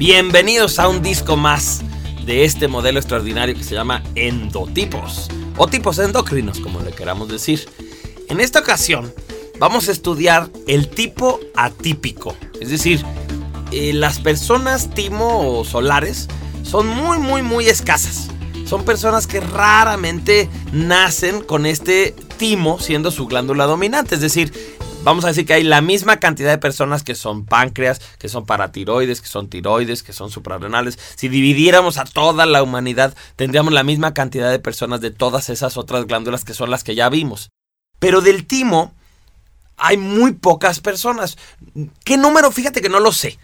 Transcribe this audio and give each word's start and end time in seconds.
Bienvenidos 0.00 0.78
a 0.78 0.88
un 0.88 1.02
disco 1.02 1.36
más 1.36 1.82
de 2.24 2.46
este 2.46 2.68
modelo 2.68 2.98
extraordinario 2.98 3.54
que 3.54 3.62
se 3.62 3.74
llama 3.74 4.02
endotipos 4.14 5.28
o 5.58 5.66
tipos 5.66 5.98
endocrinos, 5.98 6.58
como 6.60 6.80
le 6.80 6.92
queramos 6.92 7.28
decir. 7.28 7.68
En 8.30 8.40
esta 8.40 8.60
ocasión 8.60 9.12
vamos 9.58 9.90
a 9.90 9.92
estudiar 9.92 10.48
el 10.66 10.88
tipo 10.88 11.38
atípico, 11.54 12.34
es 12.62 12.70
decir, 12.70 13.04
eh, 13.72 13.92
las 13.92 14.20
personas 14.20 14.88
timo 14.94 15.58
o 15.58 15.66
solares 15.66 16.28
son 16.62 16.86
muy, 16.86 17.18
muy, 17.18 17.42
muy 17.42 17.68
escasas. 17.68 18.28
Son 18.64 18.86
personas 18.86 19.26
que 19.26 19.40
raramente 19.40 20.48
nacen 20.72 21.42
con 21.42 21.66
este 21.66 22.14
timo 22.38 22.78
siendo 22.78 23.10
su 23.10 23.26
glándula 23.26 23.66
dominante, 23.66 24.14
es 24.14 24.22
decir, 24.22 24.78
vamos 25.02 25.24
a 25.24 25.28
decir 25.28 25.46
que 25.46 25.54
hay 25.54 25.62
la 25.62 25.80
misma 25.80 26.18
cantidad 26.18 26.50
de 26.50 26.58
personas 26.58 27.02
que 27.02 27.14
son 27.14 27.44
páncreas, 27.44 28.00
que 28.18 28.28
son 28.28 28.46
paratiroides, 28.46 29.20
que 29.20 29.28
son 29.28 29.48
tiroides, 29.48 30.02
que 30.02 30.12
son 30.12 30.30
suprarrenales. 30.30 30.98
Si 31.16 31.28
dividiéramos 31.28 31.98
a 31.98 32.04
toda 32.04 32.46
la 32.46 32.62
humanidad, 32.62 33.14
tendríamos 33.36 33.72
la 33.72 33.82
misma 33.82 34.14
cantidad 34.14 34.50
de 34.50 34.58
personas 34.58 35.00
de 35.00 35.10
todas 35.10 35.48
esas 35.50 35.76
otras 35.76 36.06
glándulas 36.06 36.44
que 36.44 36.54
son 36.54 36.70
las 36.70 36.84
que 36.84 36.94
ya 36.94 37.08
vimos. 37.08 37.50
Pero 37.98 38.20
del 38.20 38.46
timo 38.46 38.94
hay 39.76 39.96
muy 39.96 40.32
pocas 40.32 40.80
personas. 40.80 41.38
¿Qué 42.04 42.16
número? 42.16 42.50
Fíjate 42.50 42.82
que 42.82 42.88
no 42.88 43.00
lo 43.00 43.12
sé. 43.12 43.38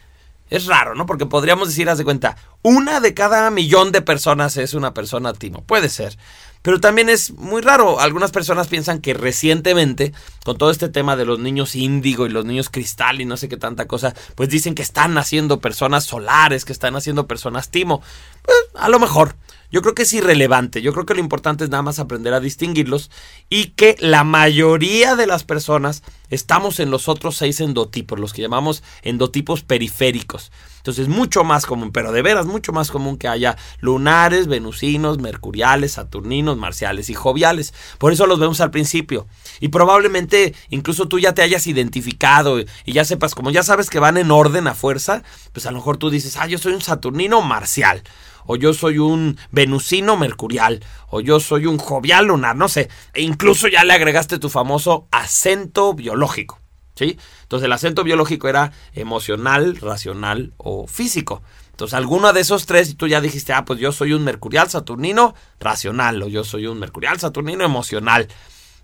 Es 0.48 0.66
raro, 0.66 0.94
¿no? 0.94 1.06
Porque 1.06 1.26
podríamos 1.26 1.68
decir, 1.68 1.88
haz 1.88 1.98
de 1.98 2.04
cuenta, 2.04 2.36
una 2.62 3.00
de 3.00 3.14
cada 3.14 3.50
millón 3.50 3.92
de 3.92 4.02
personas 4.02 4.56
es 4.56 4.74
una 4.74 4.94
persona 4.94 5.32
timo. 5.32 5.62
Puede 5.64 5.88
ser. 5.88 6.16
Pero 6.62 6.80
también 6.80 7.08
es 7.08 7.32
muy 7.32 7.62
raro. 7.62 8.00
Algunas 8.00 8.32
personas 8.32 8.66
piensan 8.66 9.00
que 9.00 9.14
recientemente, 9.14 10.12
con 10.44 10.58
todo 10.58 10.70
este 10.70 10.88
tema 10.88 11.14
de 11.16 11.24
los 11.24 11.38
niños 11.38 11.76
índigo 11.76 12.26
y 12.26 12.30
los 12.30 12.44
niños 12.44 12.70
cristal 12.70 13.20
y 13.20 13.24
no 13.24 13.36
sé 13.36 13.48
qué 13.48 13.56
tanta 13.56 13.86
cosa, 13.86 14.14
pues 14.34 14.48
dicen 14.48 14.74
que 14.74 14.82
están 14.82 15.14
naciendo 15.14 15.60
personas 15.60 16.04
solares, 16.04 16.64
que 16.64 16.72
están 16.72 16.94
naciendo 16.94 17.26
personas 17.26 17.70
timo. 17.70 18.02
Pues 18.42 18.56
a 18.74 18.88
lo 18.88 18.98
mejor. 18.98 19.36
Yo 19.70 19.82
creo 19.82 19.94
que 19.94 20.02
es 20.02 20.12
irrelevante. 20.12 20.82
Yo 20.82 20.92
creo 20.92 21.06
que 21.06 21.14
lo 21.14 21.20
importante 21.20 21.64
es 21.64 21.70
nada 21.70 21.82
más 21.82 21.98
aprender 21.98 22.34
a 22.34 22.40
distinguirlos 22.40 23.10
y 23.48 23.68
que 23.68 23.96
la 23.98 24.24
mayoría 24.24 25.16
de 25.16 25.26
las 25.26 25.44
personas 25.44 26.02
estamos 26.30 26.80
en 26.80 26.90
los 26.90 27.08
otros 27.08 27.36
seis 27.36 27.60
endotipos, 27.60 28.18
los 28.18 28.32
que 28.32 28.42
llamamos 28.42 28.82
endotipos 29.02 29.62
periféricos. 29.62 30.50
Entonces, 30.78 31.08
mucho 31.08 31.42
más 31.42 31.66
común, 31.66 31.90
pero 31.90 32.12
de 32.12 32.22
veras 32.22 32.46
mucho 32.46 32.72
más 32.72 32.92
común 32.92 33.16
que 33.16 33.26
haya 33.26 33.56
lunares, 33.80 34.46
venusinos, 34.46 35.18
mercuriales, 35.18 35.92
saturninos, 35.92 36.56
marciales 36.56 37.10
y 37.10 37.14
joviales. 37.14 37.74
Por 37.98 38.12
eso 38.12 38.26
los 38.26 38.38
vemos 38.38 38.60
al 38.60 38.70
principio. 38.70 39.26
Y 39.58 39.68
probablemente 39.68 40.54
incluso 40.70 41.08
tú 41.08 41.18
ya 41.18 41.34
te 41.34 41.42
hayas 41.42 41.66
identificado 41.66 42.60
y 42.60 42.92
ya 42.92 43.04
sepas, 43.04 43.34
como 43.34 43.50
ya 43.50 43.64
sabes 43.64 43.90
que 43.90 43.98
van 43.98 44.16
en 44.16 44.30
orden 44.30 44.68
a 44.68 44.74
fuerza, 44.74 45.24
pues 45.52 45.66
a 45.66 45.72
lo 45.72 45.78
mejor 45.78 45.96
tú 45.96 46.08
dices, 46.08 46.36
ah, 46.36 46.46
yo 46.46 46.58
soy 46.58 46.72
un 46.72 46.82
saturnino 46.82 47.42
marcial 47.42 48.02
o 48.46 48.56
yo 48.56 48.74
soy 48.74 48.98
un 48.98 49.38
venusino 49.50 50.16
mercurial, 50.16 50.82
o 51.08 51.20
yo 51.20 51.40
soy 51.40 51.66
un 51.66 51.78
jovial 51.78 52.26
lunar, 52.26 52.56
no 52.56 52.68
sé. 52.68 52.88
E 53.14 53.22
incluso 53.22 53.68
ya 53.68 53.84
le 53.84 53.92
agregaste 53.92 54.38
tu 54.38 54.48
famoso 54.48 55.06
acento 55.10 55.94
biológico. 55.94 56.60
¿Sí? 56.94 57.18
Entonces 57.42 57.66
el 57.66 57.72
acento 57.72 58.04
biológico 58.04 58.48
era 58.48 58.72
emocional, 58.94 59.76
racional 59.76 60.54
o 60.56 60.86
físico. 60.86 61.42
Entonces 61.72 61.92
alguno 61.92 62.32
de 62.32 62.40
esos 62.40 62.64
tres, 62.64 62.88
y 62.88 62.94
tú 62.94 63.06
ya 63.06 63.20
dijiste, 63.20 63.52
ah, 63.52 63.66
pues 63.66 63.78
yo 63.78 63.92
soy 63.92 64.14
un 64.14 64.24
mercurial 64.24 64.70
saturnino 64.70 65.34
racional, 65.60 66.22
o 66.22 66.28
yo 66.28 66.42
soy 66.42 66.66
un 66.66 66.78
mercurial 66.78 67.20
saturnino 67.20 67.64
emocional. 67.64 68.28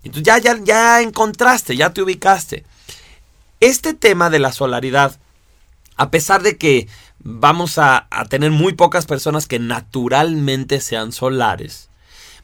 Entonces 0.03 0.23
ya, 0.23 0.37
ya, 0.37 0.59
ya 0.63 1.01
encontraste, 1.01 1.75
ya 1.75 1.91
te 1.91 2.03
ubicaste. 2.03 2.65
Este 3.59 3.95
tema 3.95 4.29
de 4.29 4.37
la 4.37 4.51
solaridad, 4.51 5.19
a 5.95 6.11
pesar 6.11 6.41
de 6.43 6.57
que 6.57 6.87
vamos 7.19 7.77
a, 7.77 8.07
tener 8.29 8.51
muy 8.51 8.73
pocas 8.73 9.05
personas 9.05 9.47
que 9.47 9.59
naturalmente 9.59 10.81
sean 10.81 11.11
solares, 11.11 11.89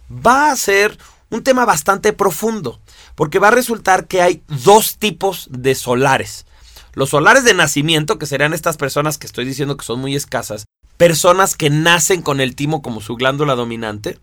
va 0.10 0.52
a 0.52 0.56
ser 0.56 0.98
un 1.30 1.44
tema 1.44 1.66
bastante 1.66 2.14
profundo, 2.14 2.80
porque 3.16 3.40
va 3.40 3.50
a 3.50 3.52
resultar 3.52 4.08
que 4.08 4.22
hay 4.22 4.44
dos 4.48 4.98
tipos 4.98 5.48
de 5.52 5.76
solares. 5.76 6.46
Los 6.94 7.12
solares 7.12 7.44
de 7.44 7.54
nacimiento, 7.54 8.18
que 8.18 8.26
serían 8.26 8.54
estas 8.54 8.78
personas 8.78 9.18
que 9.18 9.28
estoy 9.28 9.46
diciendo 9.46 9.78
que 9.78 9.86
son 9.86 10.00
muy 10.00 10.16
escasas, 10.16 10.66
personas 10.98 11.56
que 11.56 11.70
nacen 11.70 12.22
con 12.22 12.42
el 12.42 12.56
timo 12.56 12.82
como 12.82 13.02
su 13.02 13.16
glándula 13.16 13.56
dominante, 13.56 14.18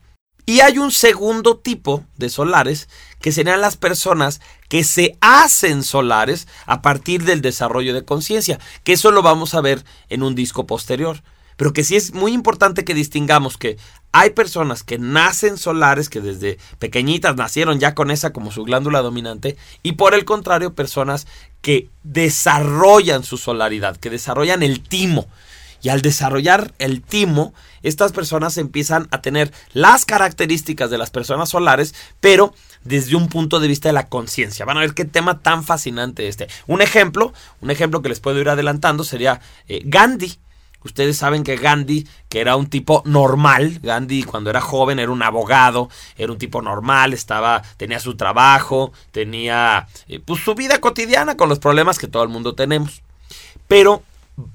y 0.46 0.60
hay 0.60 0.78
un 0.78 0.92
segundo 0.92 1.56
tipo 1.58 2.04
de 2.16 2.30
solares 2.30 2.88
que 3.20 3.32
serían 3.32 3.60
las 3.60 3.76
personas 3.76 4.40
que 4.68 4.84
se 4.84 5.18
hacen 5.20 5.82
solares 5.82 6.46
a 6.66 6.82
partir 6.82 7.24
del 7.24 7.42
desarrollo 7.42 7.92
de 7.92 8.04
conciencia, 8.04 8.60
que 8.84 8.92
eso 8.92 9.10
lo 9.10 9.22
vamos 9.22 9.54
a 9.54 9.60
ver 9.60 9.84
en 10.08 10.22
un 10.22 10.36
disco 10.36 10.66
posterior. 10.66 11.22
Pero 11.56 11.72
que 11.72 11.84
sí 11.84 11.96
es 11.96 12.12
muy 12.12 12.32
importante 12.32 12.84
que 12.84 12.94
distingamos 12.94 13.56
que 13.56 13.78
hay 14.12 14.30
personas 14.30 14.82
que 14.82 14.98
nacen 14.98 15.56
solares, 15.56 16.08
que 16.10 16.20
desde 16.20 16.58
pequeñitas 16.78 17.34
nacieron 17.36 17.80
ya 17.80 17.94
con 17.94 18.10
esa 18.10 18.32
como 18.32 18.52
su 18.52 18.64
glándula 18.64 19.02
dominante, 19.02 19.56
y 19.82 19.92
por 19.92 20.14
el 20.14 20.24
contrario, 20.24 20.74
personas 20.74 21.26
que 21.62 21.88
desarrollan 22.02 23.24
su 23.24 23.38
solaridad, 23.38 23.96
que 23.96 24.10
desarrollan 24.10 24.62
el 24.62 24.82
timo. 24.82 25.28
Y 25.86 25.88
al 25.88 26.02
desarrollar 26.02 26.74
el 26.80 27.00
timo, 27.00 27.54
estas 27.84 28.10
personas 28.10 28.58
empiezan 28.58 29.06
a 29.12 29.22
tener 29.22 29.52
las 29.72 30.04
características 30.04 30.91
de 30.91 30.98
las 30.98 31.10
personas 31.10 31.50
solares, 31.50 31.94
pero 32.19 32.52
desde 32.82 33.14
un 33.14 33.28
punto 33.28 33.60
de 33.60 33.69
vista 33.69 33.88
de 33.88 33.92
la 33.92 34.08
conciencia. 34.08 34.64
Van 34.64 34.78
a 34.78 34.80
ver 34.80 34.94
qué 34.94 35.04
tema 35.04 35.42
tan 35.42 35.62
fascinante 35.62 36.26
este. 36.26 36.48
Un 36.66 36.82
ejemplo, 36.82 37.32
un 37.60 37.70
ejemplo 37.70 38.02
que 38.02 38.08
les 38.08 38.19
puedo 38.19 38.41
ir 38.41 38.48
adelantando 38.48 39.04
sería 39.04 39.41
eh, 39.69 39.82
Gandhi. 39.84 40.36
Ustedes 40.82 41.19
saben 41.19 41.44
que 41.44 41.54
Gandhi, 41.54 42.08
que 42.28 42.41
era 42.41 42.56
un 42.56 42.66
tipo 42.66 43.04
normal, 43.06 43.78
Gandhi 43.80 44.25
cuando 44.25 44.50
era 44.50 44.60
joven 44.60 44.98
era 44.98 45.12
un 45.12 45.22
abogado, 45.22 45.88
era 46.19 46.32
un 46.32 46.38
tipo 46.38 46.62
normal, 46.62 47.12
estaba, 47.12 47.62
tenía 47.76 48.00
su 48.00 48.16
trabajo, 48.16 48.92
tenía 49.12 49.86
eh, 50.08 50.19
pues, 50.19 50.42
su 50.42 50.56
vida 50.56 50.80
cotidiana 50.80 51.36
con 51.36 51.48
los 51.48 51.60
problemas 51.60 52.00
que 52.00 52.08
todo 52.08 52.25
el 52.25 52.28
mundo 52.28 52.56
tenemos. 52.56 53.02
Pero 53.69 54.02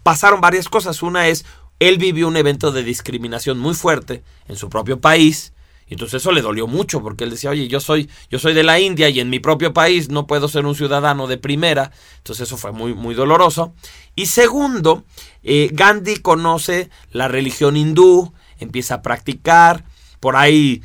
pasaron 0.04 0.42
varias 0.42 0.70
cosas. 0.70 1.04
Una 1.04 1.28
es, 1.28 1.46
él 1.80 1.98
vivió 1.98 2.28
un 2.28 2.38
evento 2.38 2.72
de 2.72 2.84
discriminación 2.84 3.60
muy 3.60 3.74
fuerte 3.74 4.24
en 4.48 4.56
su 4.56 4.70
propio 4.70 5.00
país. 5.00 5.54
Y 5.88 5.96
entonces 5.96 6.22
eso 6.22 6.32
le 6.32 6.42
dolió 6.42 6.68
mucho 6.68 7.02
porque 7.02 7.26
él 7.26 7.32
decía, 7.32 7.50
oye, 7.50 7.68
yo 7.68 7.82
soy, 7.82 8.10
yo 8.30 8.40
soy 8.40 8.54
de 8.54 8.64
la 8.64 8.80
India 8.80 9.10
y 9.10 9.20
en 9.20 9.30
mi 9.30 9.40
propio 9.40 9.74
país 9.74 10.10
no 10.10 10.26
puedo 10.26 10.48
ser 10.48 10.66
un 10.66 10.76
ciudadano 10.76 11.28
de 11.28 11.38
primera. 11.38 11.92
Entonces 12.18 12.48
eso 12.48 12.56
fue 12.56 12.72
muy, 12.72 12.94
muy 12.94 13.14
doloroso. 13.14 13.74
Y 14.16 14.28
segundo, 14.28 15.04
eh, 15.44 15.70
Gandhi 15.74 16.18
conoce 16.18 16.90
la 17.12 17.28
religión 17.28 17.76
hindú, 17.76 18.32
empieza 18.60 18.96
a 18.96 19.02
practicar. 19.02 19.84
Por 20.22 20.36
ahí, 20.36 20.84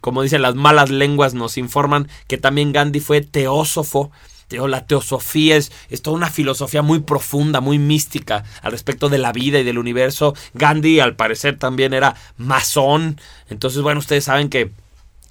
como 0.00 0.22
dicen 0.22 0.42
las 0.42 0.54
malas 0.54 0.90
lenguas, 0.90 1.34
nos 1.34 1.58
informan 1.58 2.08
que 2.26 2.38
también 2.38 2.72
Gandhi 2.72 3.00
fue 3.00 3.20
teósofo 3.20 4.10
la 4.50 4.86
teosofía 4.86 5.56
es, 5.56 5.72
es, 5.90 6.02
toda 6.02 6.16
una 6.16 6.30
filosofía 6.30 6.82
muy 6.82 7.00
profunda, 7.00 7.60
muy 7.60 7.78
mística 7.78 8.44
al 8.62 8.72
respecto 8.72 9.08
de 9.08 9.18
la 9.18 9.32
vida 9.32 9.58
y 9.58 9.64
del 9.64 9.78
universo. 9.78 10.34
Gandhi 10.54 11.00
al 11.00 11.16
parecer 11.16 11.58
también 11.58 11.92
era 11.92 12.14
masón. 12.36 13.20
Entonces, 13.50 13.82
bueno, 13.82 14.00
ustedes 14.00 14.24
saben 14.24 14.48
que 14.48 14.70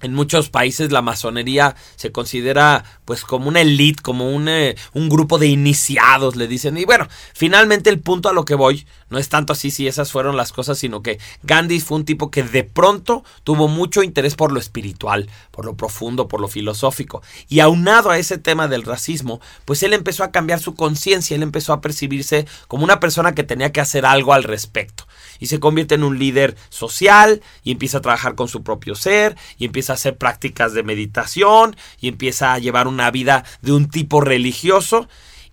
en 0.00 0.14
muchos 0.14 0.48
países 0.48 0.92
la 0.92 1.02
masonería 1.02 1.74
se 1.96 2.12
considera 2.12 2.84
pues 3.04 3.24
como 3.24 3.48
una 3.48 3.60
elite, 3.60 4.02
como 4.02 4.30
un, 4.30 4.48
eh, 4.48 4.76
un, 4.92 5.08
grupo 5.08 5.38
de 5.38 5.46
iniciados, 5.46 6.36
le 6.36 6.46
dicen. 6.46 6.76
Y 6.78 6.84
bueno, 6.84 7.08
finalmente 7.34 7.90
el 7.90 8.00
punto 8.00 8.28
a 8.28 8.32
lo 8.32 8.44
que 8.44 8.54
voy 8.54 8.86
no 9.10 9.18
es 9.18 9.28
tanto 9.28 9.52
así 9.52 9.70
si 9.70 9.88
esas 9.88 10.12
fueron 10.12 10.36
las 10.36 10.52
cosas, 10.52 10.78
sino 10.78 11.02
que 11.02 11.18
Gandhi 11.42 11.80
fue 11.80 11.96
un 11.96 12.04
tipo 12.04 12.30
que 12.30 12.42
de 12.42 12.64
pronto 12.64 13.24
tuvo 13.44 13.68
mucho 13.68 14.02
interés 14.02 14.34
por 14.34 14.52
lo 14.52 14.60
espiritual, 14.60 15.28
por 15.50 15.64
lo 15.64 15.76
profundo, 15.76 16.28
por 16.28 16.40
lo 16.40 16.48
filosófico. 16.48 17.22
Y 17.48 17.60
aunado 17.60 18.10
a 18.10 18.18
ese 18.18 18.38
tema 18.38 18.68
del 18.68 18.82
racismo, 18.84 19.40
pues 19.64 19.82
él 19.82 19.94
empezó 19.94 20.24
a 20.24 20.30
cambiar 20.30 20.60
su 20.60 20.74
conciencia, 20.74 21.34
él 21.34 21.42
empezó 21.42 21.72
a 21.72 21.80
percibirse 21.80 22.46
como 22.68 22.84
una 22.84 23.00
persona 23.00 23.34
que 23.34 23.42
tenía 23.42 23.72
que 23.72 23.80
hacer 23.80 24.04
algo 24.06 24.32
al 24.32 24.44
respecto 24.44 25.06
y 25.38 25.46
se 25.46 25.60
convierte 25.60 25.94
en 25.94 26.04
un 26.04 26.18
líder 26.18 26.56
social 26.68 27.42
y 27.62 27.72
empieza 27.72 27.98
a 27.98 28.02
trabajar 28.02 28.34
con 28.34 28.48
su 28.48 28.62
propio 28.62 28.94
ser 28.94 29.36
y 29.56 29.64
empieza 29.64 29.87
a 29.92 29.96
hacer 29.96 30.16
prácticas 30.16 30.72
de 30.74 30.82
meditación 30.82 31.76
y 32.00 32.08
empieza 32.08 32.52
a 32.52 32.58
llevar 32.58 32.88
una 32.88 33.10
vida 33.10 33.44
de 33.62 33.72
un 33.72 33.88
tipo 33.88 34.20
religioso. 34.20 35.08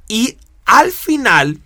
Y 0.08 0.38
al 0.66 0.92
final 0.92 1.60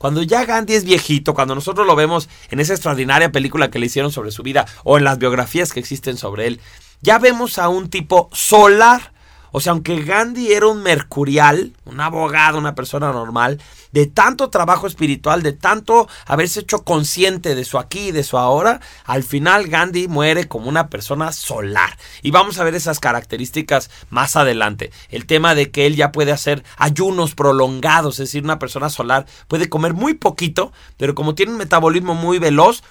cuando 0.00 0.22
ya 0.22 0.46
Gandhi 0.46 0.72
es 0.72 0.84
viejito, 0.84 1.34
cuando 1.34 1.54
nosotros 1.54 1.86
lo 1.86 1.94
vemos 1.94 2.30
en 2.48 2.58
esa 2.58 2.72
extraordinaria 2.72 3.32
película 3.32 3.70
que 3.70 3.78
le 3.78 3.84
hicieron 3.84 4.10
sobre 4.10 4.30
su 4.30 4.42
vida 4.42 4.64
o 4.82 4.96
en 4.96 5.04
las 5.04 5.18
biografías 5.18 5.74
que 5.74 5.80
existen 5.80 6.16
sobre 6.16 6.46
él, 6.46 6.58
ya 7.02 7.18
vemos 7.18 7.58
a 7.58 7.68
un 7.68 7.90
tipo 7.90 8.30
solar, 8.32 9.12
O 9.52 9.60
sea, 9.60 9.72
aunque 9.72 10.02
Gandhi 10.02 10.52
era 10.52 10.66
un 10.66 10.82
mercurial, 10.82 11.72
un 11.84 12.00
abogado, 12.00 12.58
una 12.58 12.74
persona 12.74 13.12
normal, 13.12 13.60
de 13.92 14.06
tanto 14.06 14.50
trabajo 14.50 14.86
espiritual, 14.86 15.42
de 15.42 15.52
tanto 15.52 16.08
haberse 16.26 16.60
hecho 16.60 16.84
consciente 16.84 17.54
de 17.54 17.64
su 17.64 17.78
aquí 17.78 18.08
y 18.08 18.12
de 18.12 18.22
su 18.22 18.38
ahora, 18.38 18.80
al 19.04 19.24
final 19.24 19.68
Gandhi 19.68 20.08
muere 20.08 20.46
como 20.48 20.68
una 20.68 20.88
persona 20.88 21.32
solar. 21.32 21.98
Y 22.22 22.30
vamos 22.30 22.58
a 22.58 22.64
ver 22.64 22.74
esas 22.74 23.00
características 23.00 23.90
más 24.10 24.36
adelante. 24.36 24.92
El 25.08 25.26
tema 25.26 25.54
de 25.54 25.70
que 25.70 25.86
él 25.86 25.96
ya 25.96 26.12
puede 26.12 26.32
hacer 26.32 26.64
ayunos 26.76 27.34
prolongados, 27.34 28.14
es 28.14 28.28
decir, 28.28 28.44
una 28.44 28.58
persona 28.58 28.90
solar 28.90 29.26
puede 29.48 29.68
comer 29.68 29.94
muy 29.94 30.14
poquito, 30.14 30.72
pero 30.96 31.14
como 31.14 31.34
tiene 31.34 31.52
un 31.52 31.58
metabolismo 31.58 32.14
muy 32.14 32.38
veloz, 32.38 32.82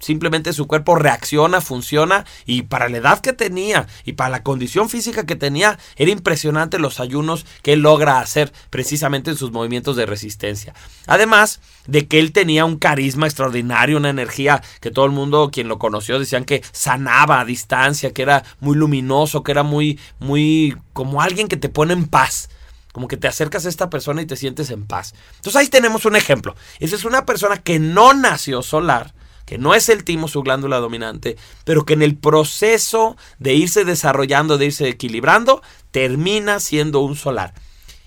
Simplemente 0.00 0.52
su 0.52 0.66
cuerpo 0.66 0.94
reacciona, 0.94 1.60
funciona 1.60 2.24
y 2.46 2.62
para 2.62 2.88
la 2.88 2.98
edad 2.98 3.20
que 3.20 3.32
tenía 3.32 3.86
y 4.04 4.12
para 4.12 4.30
la 4.30 4.42
condición 4.42 4.88
física 4.88 5.26
que 5.26 5.36
tenía, 5.36 5.78
era 5.96 6.10
impresionante 6.10 6.78
los 6.78 7.00
ayunos 7.00 7.46
que 7.62 7.74
él 7.74 7.80
logra 7.80 8.20
hacer 8.20 8.52
precisamente 8.70 9.30
en 9.30 9.36
sus 9.36 9.52
movimientos 9.52 9.96
de 9.96 10.06
resistencia. 10.06 10.74
Además 11.06 11.60
de 11.86 12.06
que 12.06 12.18
él 12.18 12.32
tenía 12.32 12.64
un 12.64 12.78
carisma 12.78 13.26
extraordinario, 13.26 13.96
una 13.96 14.10
energía 14.10 14.62
que 14.80 14.90
todo 14.90 15.06
el 15.06 15.12
mundo 15.12 15.50
quien 15.52 15.68
lo 15.68 15.78
conoció 15.78 16.18
decían 16.18 16.44
que 16.44 16.62
sanaba 16.72 17.40
a 17.40 17.44
distancia, 17.44 18.12
que 18.12 18.22
era 18.22 18.44
muy 18.60 18.76
luminoso, 18.76 19.42
que 19.42 19.52
era 19.52 19.62
muy 19.62 19.98
muy 20.18 20.76
como 20.92 21.22
alguien 21.22 21.48
que 21.48 21.56
te 21.56 21.68
pone 21.68 21.92
en 21.92 22.06
paz 22.06 22.48
como 22.92 23.06
que 23.06 23.16
te 23.16 23.28
acercas 23.28 23.64
a 23.64 23.68
esta 23.68 23.90
persona 23.90 24.22
y 24.22 24.26
te 24.26 24.34
sientes 24.34 24.70
en 24.70 24.84
paz. 24.84 25.14
Entonces 25.36 25.56
ahí 25.56 25.68
tenemos 25.68 26.04
un 26.04 26.16
ejemplo. 26.16 26.56
Esa 26.80 26.96
es 26.96 27.04
una 27.04 27.24
persona 27.26 27.58
que 27.58 27.78
no 27.78 28.12
nació 28.12 28.60
solar, 28.60 29.14
que 29.48 29.56
no 29.56 29.74
es 29.74 29.88
el 29.88 30.04
timo 30.04 30.28
su 30.28 30.42
glándula 30.42 30.76
dominante, 30.76 31.38
pero 31.64 31.86
que 31.86 31.94
en 31.94 32.02
el 32.02 32.18
proceso 32.18 33.16
de 33.38 33.54
irse 33.54 33.86
desarrollando, 33.86 34.58
de 34.58 34.66
irse 34.66 34.86
equilibrando, 34.86 35.62
termina 35.90 36.60
siendo 36.60 37.00
un 37.00 37.16
solar. 37.16 37.54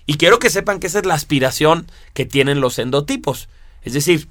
Y 0.06 0.18
quiero 0.18 0.38
que 0.38 0.50
sepan 0.50 0.78
que 0.78 0.86
esa 0.86 1.00
es 1.00 1.04
la 1.04 1.14
aspiración 1.14 1.90
que 2.14 2.26
tienen 2.26 2.60
los 2.60 2.78
endotipos. 2.78 3.48
Es 3.82 3.92
decir, 3.92 4.28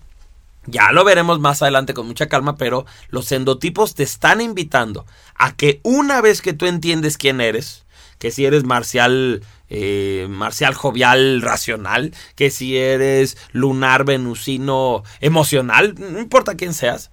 ya 0.67 0.93
lo 0.93 1.03
veremos 1.03 1.41
más 1.41 1.61
adelante 1.61 1.93
con 1.93 2.07
mucha 2.07 2.29
calma, 2.29 2.55
pero 2.55 2.85
los 3.09 3.29
endotipos 3.33 3.93
te 3.93 4.03
están 4.03 4.39
invitando 4.39 5.05
a 5.35 5.53
que 5.53 5.81
una 5.83 6.21
vez 6.21 6.41
que 6.41 6.53
tú 6.53 6.65
entiendes 6.65 7.17
quién 7.17 7.41
eres, 7.41 7.83
que 8.19 8.31
si 8.31 8.45
eres 8.45 8.63
marcial 8.63 9.43
eh, 9.73 10.27
marcial 10.29 10.73
jovial 10.73 11.41
racional, 11.41 12.13
que 12.35 12.51
si 12.51 12.77
eres 12.77 13.37
lunar 13.53 14.03
venusino 14.03 15.03
emocional, 15.21 15.95
no 15.97 16.19
importa 16.19 16.57
quién 16.57 16.73
seas, 16.73 17.09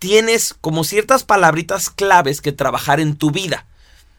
tienes 0.00 0.56
como 0.60 0.82
ciertas 0.82 1.22
palabritas 1.22 1.90
claves 1.90 2.40
que 2.40 2.50
trabajar 2.50 2.98
en 2.98 3.14
tu 3.14 3.30
vida. 3.30 3.66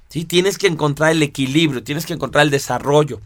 ¿sí? 0.08 0.24
Tienes 0.24 0.58
que 0.58 0.68
encontrar 0.68 1.12
el 1.12 1.22
equilibrio, 1.22 1.84
tienes 1.84 2.06
que 2.06 2.14
encontrar 2.14 2.46
el 2.46 2.50
desarrollo. 2.50 3.20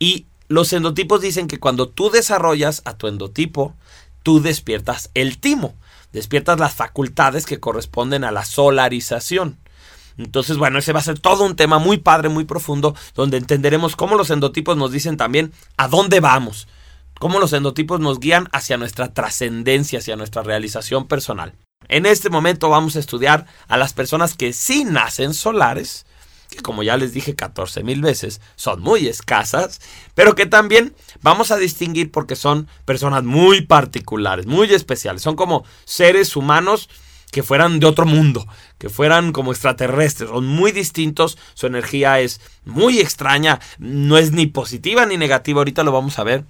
Y 0.00 0.26
los 0.48 0.72
endotipos 0.72 1.20
dicen 1.20 1.46
que 1.46 1.60
cuando 1.60 1.88
tú 1.88 2.10
desarrollas 2.10 2.82
a 2.84 2.94
tu 2.96 3.06
endotipo, 3.06 3.72
tú 4.24 4.42
despiertas 4.42 5.10
el 5.14 5.38
timo, 5.38 5.74
despiertas 6.12 6.58
las 6.58 6.74
facultades 6.74 7.46
que 7.46 7.60
corresponden 7.60 8.24
a 8.24 8.32
la 8.32 8.44
solarización. 8.44 9.58
Entonces, 10.18 10.56
bueno, 10.56 10.78
ese 10.78 10.92
va 10.92 11.00
a 11.00 11.04
ser 11.04 11.18
todo 11.18 11.44
un 11.44 11.56
tema 11.56 11.78
muy 11.78 11.98
padre, 11.98 12.28
muy 12.28 12.44
profundo, 12.44 12.94
donde 13.14 13.36
entenderemos 13.36 13.96
cómo 13.96 14.16
los 14.16 14.30
endotipos 14.30 14.76
nos 14.76 14.92
dicen 14.92 15.16
también 15.16 15.52
a 15.76 15.88
dónde 15.88 16.20
vamos, 16.20 16.68
cómo 17.18 17.38
los 17.38 17.52
endotipos 17.52 18.00
nos 18.00 18.20
guían 18.20 18.48
hacia 18.52 18.76
nuestra 18.76 19.12
trascendencia, 19.12 20.00
hacia 20.00 20.16
nuestra 20.16 20.42
realización 20.42 21.06
personal. 21.06 21.54
En 21.88 22.06
este 22.06 22.30
momento 22.30 22.68
vamos 22.68 22.96
a 22.96 23.00
estudiar 23.00 23.46
a 23.68 23.76
las 23.76 23.92
personas 23.92 24.34
que 24.34 24.52
sí 24.52 24.84
nacen 24.84 25.34
solares, 25.34 26.06
que 26.50 26.60
como 26.60 26.82
ya 26.82 26.96
les 26.96 27.12
dije 27.12 27.34
14 27.34 27.82
mil 27.82 28.00
veces, 28.02 28.40
son 28.56 28.80
muy 28.80 29.08
escasas, 29.08 29.80
pero 30.14 30.34
que 30.34 30.46
también 30.46 30.94
vamos 31.22 31.50
a 31.50 31.56
distinguir 31.56 32.10
porque 32.10 32.36
son 32.36 32.68
personas 32.84 33.24
muy 33.24 33.62
particulares, 33.62 34.46
muy 34.46 34.72
especiales, 34.72 35.22
son 35.22 35.36
como 35.36 35.64
seres 35.84 36.36
humanos 36.36 36.88
que 37.32 37.42
fueran 37.42 37.80
de 37.80 37.86
otro 37.86 38.04
mundo, 38.04 38.46
que 38.78 38.90
fueran 38.90 39.32
como 39.32 39.52
extraterrestres, 39.52 40.28
son 40.28 40.46
muy 40.46 40.70
distintos, 40.70 41.38
su 41.54 41.66
energía 41.66 42.20
es 42.20 42.42
muy 42.66 43.00
extraña, 43.00 43.58
no 43.78 44.18
es 44.18 44.32
ni 44.32 44.46
positiva 44.46 45.06
ni 45.06 45.16
negativa, 45.16 45.60
ahorita 45.60 45.82
lo 45.82 45.92
vamos 45.92 46.18
a 46.18 46.24
ver. 46.24 46.44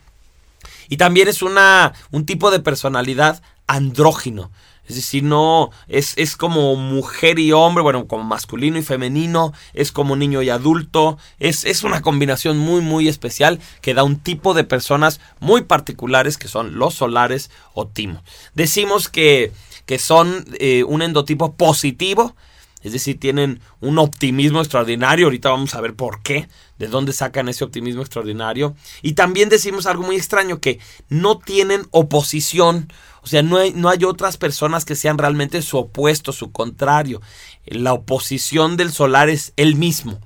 Y 0.88 0.96
también 0.96 1.29
es 1.29 1.40
una, 1.40 1.94
un 2.11 2.26
tipo 2.26 2.50
de 2.50 2.58
personalidad 2.58 3.43
andrógino. 3.69 4.50
Es 4.88 4.96
decir, 4.96 5.23
no 5.23 5.70
es, 5.87 6.14
es, 6.17 6.37
como 6.37 6.75
mujer 6.75 7.38
y 7.38 7.52
hombre, 7.52 7.84
bueno, 7.84 8.08
como 8.08 8.25
masculino 8.25 8.76
y 8.76 8.82
femenino, 8.82 9.52
es 9.75 9.93
como 9.93 10.17
niño 10.17 10.43
y 10.43 10.50
adulto, 10.50 11.17
es, 11.38 11.64
es 11.64 11.84
una 11.84 12.02
combinación 12.02 12.58
muy, 12.58 12.81
muy 12.81 13.06
especial 13.06 13.61
que 13.81 13.94
da 13.94 14.02
un 14.02 14.19
tipo 14.19 14.52
de 14.52 14.64
personas 14.64 15.20
muy 15.38 15.62
particulares 15.62 16.37
que 16.37 16.49
son 16.49 16.76
los 16.76 16.94
solares 16.94 17.52
o 17.73 17.87
timo. 17.87 18.25
Decimos 18.55 19.08
que 19.08 19.52
que 19.87 19.99
son 19.99 20.44
eh, 20.58 20.84
un 20.84 21.02
endotipo 21.02 21.55
positivo, 21.55 22.34
es 22.82 22.93
decir, 22.93 23.19
tienen 23.20 23.61
un 23.81 23.99
optimismo 23.99 24.61
extraordinario. 24.61 25.26
Ahorita 25.26 25.50
vamos 25.50 25.75
a 25.75 25.81
ver 25.81 25.94
por 25.94 26.23
qué, 26.23 26.49
de 26.79 26.88
dónde 26.88 27.12
sacan 27.12 27.49
ese 27.49 27.64
optimismo 27.64 28.02
extraordinario. 28.02 28.75
Y 29.02 29.12
también 29.12 29.49
decimos 29.49 29.87
algo 29.87 30.02
muy 30.02 30.17
extraño, 30.17 30.61
que 30.61 30.81
no 31.08 31.38
tienen 31.38 31.87
oposición. 31.90 32.93
O 33.23 33.29
sea, 33.29 33.43
no 33.43 33.58
hay, 33.58 33.73
no 33.73 33.88
hay 33.88 34.05
otras 34.05 34.37
personas 34.37 34.84
que 34.84 34.96
sean 34.96 35.17
realmente 35.17 35.62
su 35.62 35.79
opuesto, 35.79 36.32
su 36.32 36.50
contrario. 36.50 37.20
La 37.67 37.93
oposición 37.93 38.76
del 38.76 38.90
solar 38.90 39.29
es 39.29 39.52
él 39.56 39.76
mismo. 39.76 40.20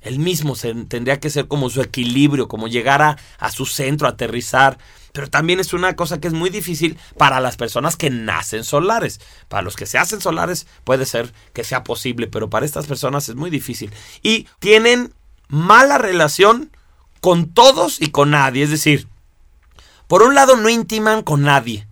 Él 0.00 0.18
mismo 0.18 0.54
tendría 0.88 1.20
que 1.20 1.30
ser 1.30 1.48
como 1.48 1.70
su 1.70 1.80
equilibrio, 1.80 2.48
como 2.48 2.68
llegar 2.68 3.02
a, 3.02 3.16
a 3.38 3.50
su 3.50 3.66
centro, 3.66 4.06
aterrizar 4.06 4.78
pero 5.18 5.28
también 5.28 5.58
es 5.58 5.72
una 5.72 5.96
cosa 5.96 6.20
que 6.20 6.28
es 6.28 6.34
muy 6.34 6.48
difícil 6.48 6.96
para 7.16 7.40
las 7.40 7.56
personas 7.56 7.96
que 7.96 8.08
nacen 8.08 8.62
solares. 8.62 9.20
Para 9.48 9.62
los 9.62 9.74
que 9.74 9.84
se 9.84 9.98
hacen 9.98 10.20
solares 10.20 10.68
puede 10.84 11.06
ser 11.06 11.32
que 11.52 11.64
sea 11.64 11.82
posible, 11.82 12.28
pero 12.28 12.50
para 12.50 12.64
estas 12.64 12.86
personas 12.86 13.28
es 13.28 13.34
muy 13.34 13.50
difícil. 13.50 13.92
Y 14.22 14.46
tienen 14.60 15.12
mala 15.48 15.98
relación 15.98 16.70
con 17.20 17.46
todos 17.52 18.00
y 18.00 18.12
con 18.12 18.30
nadie. 18.30 18.62
Es 18.62 18.70
decir, 18.70 19.08
por 20.06 20.22
un 20.22 20.36
lado 20.36 20.56
no 20.56 20.68
intiman 20.68 21.22
con 21.22 21.42
nadie. 21.42 21.88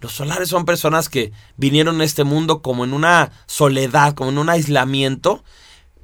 Los 0.00 0.12
solares 0.12 0.50
son 0.50 0.66
personas 0.66 1.08
que 1.08 1.32
vinieron 1.56 2.00
a 2.00 2.04
este 2.04 2.24
mundo 2.24 2.60
como 2.60 2.84
en 2.84 2.92
una 2.92 3.32
soledad, 3.46 4.14
como 4.14 4.28
en 4.30 4.38
un 4.38 4.50
aislamiento 4.50 5.42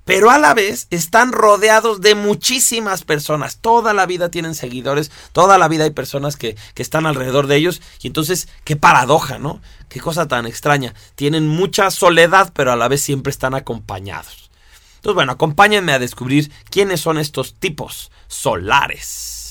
pero 0.05 0.31
a 0.31 0.39
la 0.39 0.55
vez 0.55 0.87
están 0.91 1.33
rodeados 1.33 2.01
de 2.01 2.15
muchísimas 2.15 3.05
personas. 3.05 3.59
Toda 3.59 3.93
la 3.93 4.07
vida 4.07 4.31
tienen 4.31 4.55
seguidores, 4.55 5.11
toda 5.33 5.59
la 5.59 5.69
vida 5.69 5.85
hay 5.85 5.91
personas 5.91 6.37
que, 6.37 6.57
que, 6.75 6.83
están 6.83 7.07
alrededor 7.07 7.47
de 7.47 7.57
ellos. 7.57 7.81
Y 8.01 8.09
entonces, 8.09 8.49
qué 8.65 8.77
paradoja, 8.77 9.39
¿no? 9.39 9.61
Qué 9.89 10.01
cosa 10.01 10.27
tan 10.27 10.47
extraña. 10.47 10.95
Tienen 11.15 11.47
mucha 11.47 11.91
soledad, 11.91 12.53
pero 12.55 12.73
a 12.73 12.77
la 12.77 12.89
vez 12.89 13.01
siempre 13.03 13.31
están 13.31 13.55
acompañados. 13.55 14.51
Entonces, 14.97 15.15
bueno, 15.15 15.33
acompáñenme 15.33 15.93
a 15.93 15.99
descubrir 15.99 16.51
quiénes 16.71 17.01
son 17.01 17.19
estos 17.19 17.55
tipos 17.55 18.11
solares. 18.29 19.42